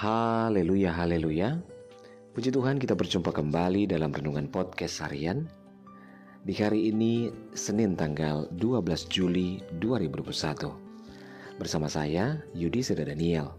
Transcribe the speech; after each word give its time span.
Haleluya, 0.00 0.96
haleluya. 0.96 1.60
Puji 2.32 2.48
Tuhan 2.48 2.80
kita 2.80 2.96
berjumpa 2.96 3.36
kembali 3.36 3.84
dalam 3.84 4.08
Renungan 4.08 4.48
Podcast 4.48 5.04
Harian. 5.04 5.44
Di 6.40 6.56
hari 6.56 6.88
ini, 6.88 7.28
Senin 7.52 8.00
tanggal 8.00 8.48
12 8.56 8.80
Juli 9.12 9.60
2021. 9.76 11.60
Bersama 11.60 11.84
saya, 11.92 12.40
Yudi 12.56 12.80
Seda 12.80 13.04
Daniel. 13.04 13.52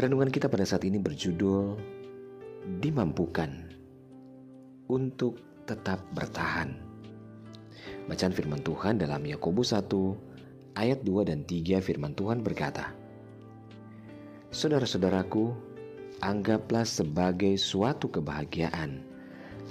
Renungan 0.00 0.32
kita 0.32 0.48
pada 0.48 0.64
saat 0.64 0.88
ini 0.88 0.96
berjudul 0.96 1.76
Dimampukan 2.80 3.68
untuk 4.88 5.36
tetap 5.68 6.00
bertahan. 6.16 6.72
Bacaan 8.08 8.32
firman 8.32 8.64
Tuhan 8.64 8.96
dalam 8.96 9.20
Yakobus 9.28 9.76
1 9.76 9.92
ayat 10.80 11.04
2 11.04 11.28
dan 11.28 11.44
3 11.44 11.84
firman 11.84 12.16
Tuhan 12.16 12.40
berkata, 12.40 13.01
Saudara-saudaraku, 14.52 15.48
anggaplah 16.20 16.84
sebagai 16.84 17.56
suatu 17.56 18.12
kebahagiaan 18.12 19.00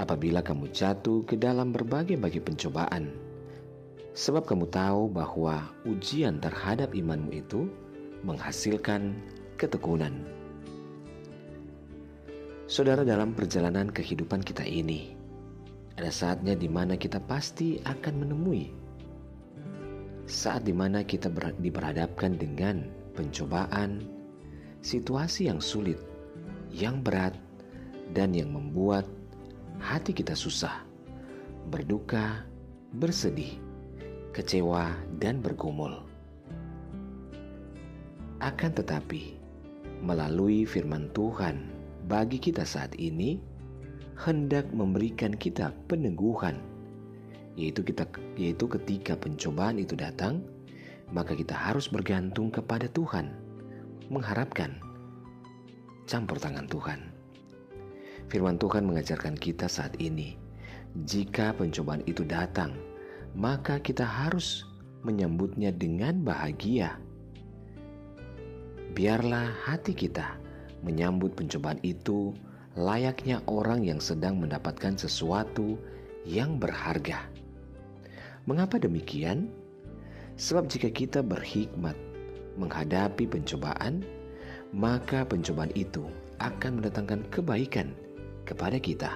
apabila 0.00 0.40
kamu 0.40 0.72
jatuh 0.72 1.20
ke 1.28 1.36
dalam 1.36 1.68
berbagai-bagai 1.68 2.40
pencobaan. 2.40 3.12
Sebab 4.16 4.48
kamu 4.48 4.72
tahu 4.72 5.12
bahwa 5.12 5.68
ujian 5.84 6.40
terhadap 6.40 6.96
imanmu 6.96 7.28
itu 7.44 7.68
menghasilkan 8.24 9.20
ketekunan. 9.60 10.16
Saudara 12.64 13.04
dalam 13.04 13.36
perjalanan 13.36 13.92
kehidupan 13.92 14.40
kita 14.40 14.64
ini, 14.64 15.12
ada 16.00 16.08
saatnya 16.08 16.56
di 16.56 16.72
mana 16.72 16.96
kita 16.96 17.20
pasti 17.28 17.76
akan 17.84 18.14
menemui 18.16 18.72
saat 20.24 20.64
di 20.64 20.72
mana 20.72 21.04
kita 21.04 21.28
diberhadapkan 21.60 22.38
dengan 22.40 22.88
pencobaan, 23.18 24.19
situasi 24.80 25.48
yang 25.48 25.60
sulit, 25.60 26.00
yang 26.72 27.04
berat, 27.04 27.36
dan 28.16 28.34
yang 28.34 28.50
membuat 28.50 29.06
hati 29.78 30.10
kita 30.10 30.34
susah, 30.34 30.82
berduka, 31.70 32.42
bersedih, 32.98 33.60
kecewa, 34.34 34.90
dan 35.22 35.38
bergumul. 35.38 36.02
Akan 38.40 38.72
tetapi, 38.72 39.36
melalui 40.00 40.64
firman 40.64 41.12
Tuhan 41.12 41.68
bagi 42.08 42.40
kita 42.40 42.64
saat 42.64 42.96
ini, 42.96 43.38
hendak 44.16 44.68
memberikan 44.72 45.36
kita 45.36 45.72
peneguhan, 45.88 46.56
yaitu 47.56 47.84
kita 47.84 48.08
yaitu 48.40 48.64
ketika 48.64 49.12
pencobaan 49.16 49.76
itu 49.76 49.92
datang, 49.92 50.40
maka 51.12 51.36
kita 51.36 51.52
harus 51.52 51.86
bergantung 51.86 52.48
kepada 52.48 52.88
Tuhan 52.90 53.49
mengharapkan 54.10 54.74
campur 56.10 56.42
tangan 56.42 56.66
Tuhan. 56.66 57.00
Firman 58.26 58.58
Tuhan 58.58 58.82
mengajarkan 58.82 59.38
kita 59.38 59.70
saat 59.70 59.94
ini, 60.02 60.34
jika 61.06 61.54
pencobaan 61.54 62.02
itu 62.10 62.26
datang, 62.26 62.74
maka 63.38 63.78
kita 63.78 64.02
harus 64.02 64.66
menyambutnya 65.06 65.70
dengan 65.70 66.26
bahagia. 66.26 66.98
Biarlah 68.90 69.54
hati 69.70 69.94
kita 69.94 70.34
menyambut 70.82 71.38
pencobaan 71.38 71.78
itu 71.86 72.34
layaknya 72.74 73.38
orang 73.46 73.86
yang 73.86 74.02
sedang 74.02 74.42
mendapatkan 74.42 74.98
sesuatu 74.98 75.78
yang 76.26 76.58
berharga. 76.58 77.30
Mengapa 78.50 78.82
demikian? 78.82 79.46
Sebab 80.34 80.66
jika 80.66 80.90
kita 80.90 81.20
berhikmat 81.22 81.94
menghadapi 82.56 83.26
pencobaan, 83.28 84.02
maka 84.74 85.26
pencobaan 85.26 85.70
itu 85.74 86.06
akan 86.40 86.80
mendatangkan 86.80 87.26
kebaikan 87.28 87.92
kepada 88.46 88.80
kita. 88.80 89.10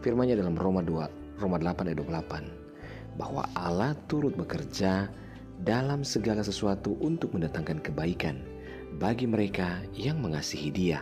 Firmanya 0.00 0.38
dalam 0.38 0.54
Roma 0.54 0.84
2, 0.84 1.42
Roma 1.42 1.56
8 1.58 1.90
ayat 1.90 1.98
28, 2.00 3.18
bahwa 3.18 3.42
Allah 3.56 3.96
turut 4.06 4.36
bekerja 4.36 5.10
dalam 5.64 6.04
segala 6.04 6.44
sesuatu 6.44 6.94
untuk 7.00 7.32
mendatangkan 7.32 7.80
kebaikan 7.80 8.44
bagi 9.00 9.24
mereka 9.24 9.82
yang 9.96 10.20
mengasihi 10.20 10.68
Dia. 10.70 11.00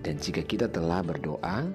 Dan 0.00 0.16
jika 0.18 0.42
kita 0.42 0.66
telah 0.68 1.04
berdoa, 1.04 1.70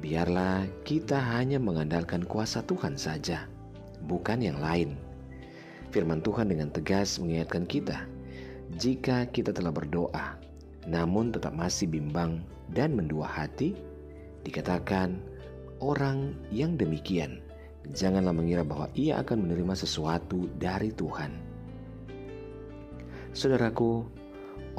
biarlah 0.00 0.64
kita 0.86 1.18
hanya 1.18 1.60
mengandalkan 1.60 2.24
kuasa 2.24 2.64
Tuhan 2.64 2.96
saja, 2.96 3.48
bukan 4.06 4.40
yang 4.40 4.60
lain 4.60 4.96
Firman 5.92 6.24
Tuhan 6.24 6.48
dengan 6.48 6.72
tegas 6.72 7.20
mengingatkan 7.20 7.68
kita, 7.68 8.08
jika 8.80 9.28
kita 9.28 9.52
telah 9.52 9.68
berdoa, 9.68 10.40
namun 10.88 11.28
tetap 11.28 11.52
masih 11.52 11.84
bimbang 11.84 12.40
dan 12.72 12.96
mendua 12.96 13.28
hati, 13.28 13.76
dikatakan 14.40 15.20
orang 15.84 16.32
yang 16.48 16.80
demikian, 16.80 17.44
janganlah 17.92 18.32
mengira 18.32 18.64
bahwa 18.64 18.88
ia 18.96 19.20
akan 19.20 19.44
menerima 19.44 19.76
sesuatu 19.76 20.48
dari 20.56 20.96
Tuhan. 20.96 21.36
Saudaraku, 23.36 24.08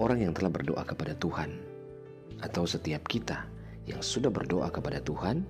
orang 0.01 0.25
yang 0.25 0.34
telah 0.34 0.50
berdoa 0.50 0.81
kepada 0.81 1.13
Tuhan, 1.22 1.62
atau 2.41 2.66
setiap 2.66 3.06
kita 3.06 3.45
yang 3.85 4.01
sudah 4.01 4.34
berdoa 4.34 4.74
kepada 4.74 4.97
Tuhan, 4.97 5.45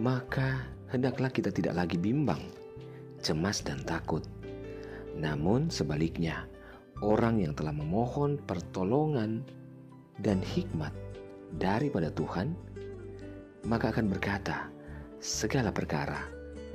maka 0.00 0.64
hendaklah 0.88 1.28
kita 1.28 1.52
tidak 1.52 1.76
lagi 1.84 2.00
bimbang, 2.00 2.40
cemas, 3.20 3.60
dan 3.60 3.84
takut 3.84 4.24
namun 5.16 5.72
sebaliknya, 5.72 6.44
orang 7.00 7.40
yang 7.40 7.56
telah 7.56 7.72
memohon 7.72 8.36
pertolongan 8.44 9.40
dan 10.20 10.44
hikmat 10.44 10.92
daripada 11.56 12.12
Tuhan, 12.12 12.52
maka 13.64 13.90
akan 13.92 14.12
berkata, 14.12 14.68
segala 15.18 15.72
perkara 15.72 16.28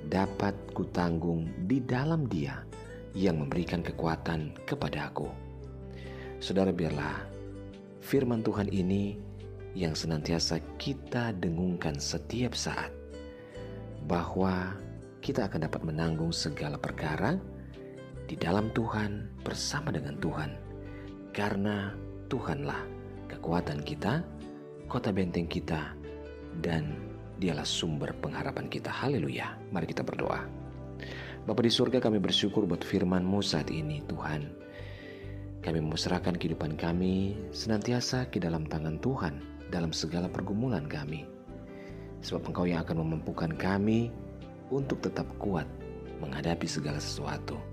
dapat 0.10 0.58
kutanggung 0.74 1.46
di 1.70 1.78
dalam 1.86 2.26
dia 2.26 2.66
yang 3.14 3.38
memberikan 3.38 3.86
kekuatan 3.86 4.58
kepada 4.66 5.14
aku. 5.14 5.30
Saudara 6.42 6.74
biarlah 6.74 7.22
firman 8.02 8.42
Tuhan 8.42 8.74
ini 8.74 9.14
yang 9.78 9.94
senantiasa 9.94 10.58
kita 10.82 11.32
dengungkan 11.38 12.02
setiap 12.02 12.58
saat 12.58 12.90
bahwa 14.10 14.74
kita 15.22 15.46
akan 15.46 15.70
dapat 15.70 15.82
menanggung 15.86 16.34
segala 16.34 16.82
perkara 16.82 17.38
di 18.32 18.40
dalam 18.40 18.72
Tuhan 18.72 19.44
bersama 19.44 19.92
dengan 19.92 20.16
Tuhan. 20.24 20.56
Karena 21.36 21.92
Tuhanlah 22.32 22.80
kekuatan 23.28 23.84
kita, 23.84 24.24
kota 24.88 25.12
benteng 25.12 25.52
kita, 25.52 25.92
dan 26.64 26.96
dialah 27.44 27.68
sumber 27.68 28.16
pengharapan 28.24 28.72
kita. 28.72 28.88
Haleluya. 28.88 29.60
Mari 29.76 29.92
kita 29.92 30.08
berdoa. 30.08 30.48
Bapa 31.44 31.60
di 31.60 31.68
surga 31.68 32.00
kami 32.00 32.24
bersyukur 32.24 32.64
buat 32.64 32.88
firman-Mu 32.88 33.44
saat 33.44 33.68
ini 33.68 34.00
Tuhan. 34.08 34.48
Kami 35.60 35.78
memusrahkan 35.84 36.40
kehidupan 36.40 36.80
kami 36.80 37.36
senantiasa 37.52 38.32
ke 38.32 38.40
dalam 38.40 38.64
tangan 38.64 38.96
Tuhan 39.04 39.68
dalam 39.68 39.92
segala 39.92 40.32
pergumulan 40.32 40.88
kami. 40.88 41.28
Sebab 42.24 42.48
Engkau 42.48 42.64
yang 42.64 42.88
akan 42.88 43.04
memampukan 43.04 43.52
kami 43.60 44.08
untuk 44.72 45.04
tetap 45.04 45.28
kuat 45.36 45.68
menghadapi 46.24 46.70
segala 46.70 47.02
sesuatu. 47.02 47.71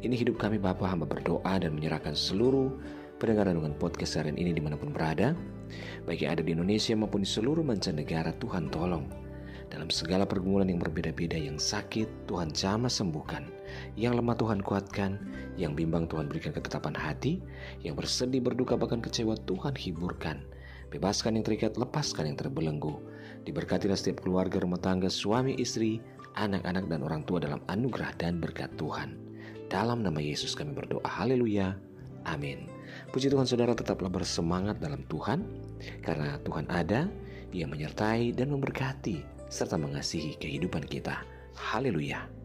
Ini 0.00 0.16
hidup 0.16 0.40
kami 0.40 0.56
Bapa 0.56 0.88
hamba 0.88 1.04
berdoa 1.04 1.60
dan 1.60 1.76
menyerahkan 1.76 2.16
seluruh 2.16 2.72
pendengar 3.20 3.52
dengan 3.52 3.76
podcast 3.76 4.16
harian 4.16 4.40
ini 4.40 4.56
di 4.56 4.62
mana 4.64 4.80
pun 4.80 4.96
berada. 4.96 5.36
Yang 6.08 6.40
ada 6.40 6.40
di 6.40 6.56
Indonesia 6.56 6.96
maupun 6.96 7.20
di 7.20 7.28
seluruh 7.28 7.60
mancanegara 7.60 8.32
Tuhan 8.40 8.72
tolong. 8.72 9.04
Dalam 9.68 9.92
segala 9.92 10.24
pergumulan 10.24 10.72
yang 10.72 10.80
berbeda-beda 10.80 11.36
yang 11.36 11.60
sakit 11.60 12.08
Tuhan 12.24 12.48
jamah 12.48 12.88
sembuhkan. 12.88 13.52
Yang 13.92 14.24
lemah 14.24 14.36
Tuhan 14.40 14.64
kuatkan. 14.64 15.20
Yang 15.60 15.84
bimbang 15.84 16.08
Tuhan 16.08 16.32
berikan 16.32 16.56
ketetapan 16.56 16.96
hati. 16.96 17.44
Yang 17.84 18.00
bersedih 18.00 18.40
berduka 18.40 18.80
bahkan 18.80 19.04
kecewa 19.04 19.36
Tuhan 19.44 19.76
hiburkan. 19.76 20.40
Bebaskan 20.88 21.36
yang 21.36 21.44
terikat, 21.44 21.76
lepaskan 21.76 22.32
yang 22.32 22.40
terbelenggu. 22.40 23.04
Diberkatilah 23.44 24.00
setiap 24.00 24.24
keluarga 24.24 24.64
rumah 24.64 24.80
tangga, 24.80 25.12
suami, 25.12 25.60
istri, 25.60 26.00
anak-anak 26.40 26.88
dan 26.88 27.04
orang 27.04 27.22
tua 27.28 27.36
dalam 27.36 27.60
anugerah 27.68 28.16
dan 28.16 28.40
berkat 28.40 28.72
Tuhan. 28.80 29.29
Dalam 29.70 30.02
nama 30.02 30.18
Yesus 30.18 30.58
kami 30.58 30.74
berdoa. 30.74 31.06
Haleluya. 31.06 31.78
Amin. 32.26 32.66
Puji 33.14 33.30
Tuhan 33.30 33.46
saudara 33.46 33.70
tetaplah 33.70 34.10
bersemangat 34.10 34.82
dalam 34.82 35.06
Tuhan. 35.06 35.46
Karena 36.02 36.42
Tuhan 36.42 36.66
ada, 36.66 37.06
Ia 37.54 37.70
menyertai 37.70 38.34
dan 38.34 38.50
memberkati 38.50 39.22
serta 39.46 39.78
mengasihi 39.78 40.34
kehidupan 40.42 40.90
kita. 40.90 41.22
Haleluya. 41.54 42.39